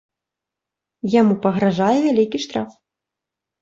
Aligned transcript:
Яму 1.19 1.33
пагражае 1.45 1.93
вялікі 2.09 2.45
штраф. 2.51 2.71